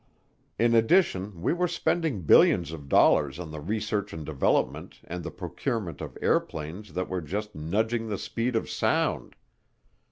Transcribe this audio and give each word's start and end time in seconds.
In 0.57 0.73
addition, 0.73 1.43
we 1.43 1.53
were 1.53 1.67
spending 1.67 2.23
billions 2.23 2.71
of 2.71 2.89
dollars 2.89 3.37
on 3.37 3.51
the 3.51 3.59
research 3.59 4.13
and 4.13 4.25
development 4.25 4.99
and 5.03 5.23
the 5.23 5.29
procurement 5.29 6.01
of 6.01 6.17
airplanes 6.23 6.93
that 6.93 7.07
were 7.07 7.21
just 7.21 7.53
nudging 7.53 8.09
the 8.09 8.17
speed 8.17 8.55
of 8.55 8.67
sound. 8.67 9.35